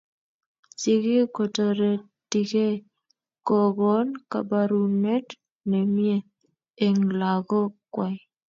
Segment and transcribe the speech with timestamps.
[0.81, 2.75] Sigiik kotoretigei
[3.47, 5.27] kokoon kabarunet
[5.69, 6.17] ne mie
[6.85, 8.15] eng lagook kwai.